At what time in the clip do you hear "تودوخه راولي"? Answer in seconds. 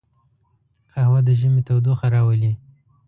1.67-2.53